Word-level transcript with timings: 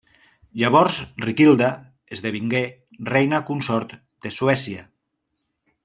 Llavors 0.61 0.95
Riquilda 1.25 1.67
esdevingué 2.17 2.63
Reina 3.13 3.43
consort 3.53 3.95
de 4.27 4.33
Suècia. 4.39 4.89